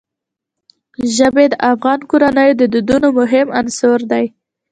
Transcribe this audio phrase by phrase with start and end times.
[1.15, 4.25] ژبې د افغان کورنیو د دودونو مهم عنصر دی.